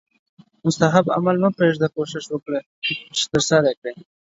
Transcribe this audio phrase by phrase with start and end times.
[0.65, 2.59] مستحب عمل هم مه پریږده کوښښ وکړه
[3.15, 3.93] چې ترسره یې کړې